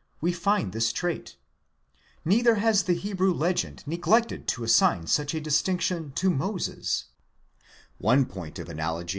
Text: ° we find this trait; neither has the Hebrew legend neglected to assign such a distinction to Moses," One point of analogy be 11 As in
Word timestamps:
° 0.00 0.02
we 0.22 0.32
find 0.32 0.72
this 0.72 0.94
trait; 0.94 1.36
neither 2.24 2.54
has 2.54 2.84
the 2.84 2.94
Hebrew 2.94 3.34
legend 3.34 3.84
neglected 3.86 4.48
to 4.48 4.64
assign 4.64 5.06
such 5.08 5.34
a 5.34 5.42
distinction 5.42 6.12
to 6.12 6.30
Moses," 6.30 7.08
One 7.98 8.24
point 8.24 8.58
of 8.58 8.70
analogy 8.70 8.78
be 8.78 8.78
11 8.78 9.00
As 9.00 9.10
in 9.10 9.18